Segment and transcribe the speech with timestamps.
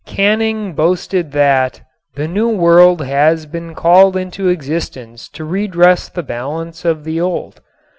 [0.07, 1.81] Canning boasted that
[2.15, 7.61] "the New World had been called into existence to redress the balance of the Old."